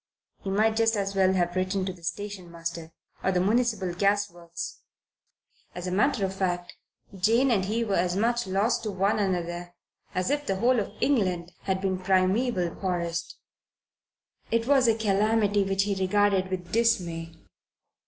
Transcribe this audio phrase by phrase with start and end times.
[0.39, 2.91] But he might just as well have written to the station master
[3.23, 4.81] or the municipal gasworks.
[5.75, 6.75] As a matter of fact
[7.15, 9.75] Jane and he were as much lost to one another
[10.15, 13.37] as if the whole of England had been primaeval forest.
[14.49, 17.35] It was a calamity which he regarded with dismay.